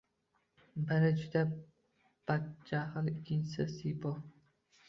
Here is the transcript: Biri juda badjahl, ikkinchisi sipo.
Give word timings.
Biri 0.91 1.11
juda 1.19 1.43
badjahl, 2.31 3.13
ikkinchisi 3.15 3.71
sipo. 3.77 4.17